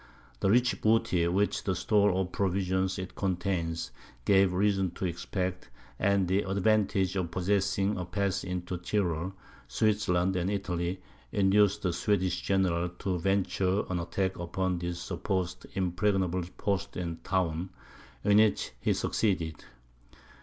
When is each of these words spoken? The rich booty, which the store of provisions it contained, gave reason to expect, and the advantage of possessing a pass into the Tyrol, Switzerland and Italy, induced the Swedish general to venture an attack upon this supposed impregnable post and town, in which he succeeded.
The 0.39 0.49
rich 0.49 0.81
booty, 0.81 1.27
which 1.27 1.63
the 1.63 1.75
store 1.75 2.11
of 2.13 2.31
provisions 2.31 2.97
it 2.97 3.13
contained, 3.13 3.91
gave 4.25 4.51
reason 4.51 4.89
to 4.95 5.05
expect, 5.05 5.69
and 5.99 6.27
the 6.27 6.41
advantage 6.41 7.15
of 7.15 7.29
possessing 7.29 7.95
a 7.99 8.05
pass 8.05 8.43
into 8.43 8.77
the 8.77 8.83
Tyrol, 8.83 9.33
Switzerland 9.67 10.35
and 10.35 10.49
Italy, 10.49 11.03
induced 11.31 11.83
the 11.83 11.93
Swedish 11.93 12.41
general 12.41 12.89
to 12.89 13.19
venture 13.19 13.83
an 13.91 13.99
attack 13.99 14.39
upon 14.39 14.79
this 14.79 14.99
supposed 14.99 15.67
impregnable 15.75 16.45
post 16.57 16.97
and 16.97 17.23
town, 17.23 17.69
in 18.23 18.37
which 18.37 18.71
he 18.79 18.93
succeeded. 18.93 19.65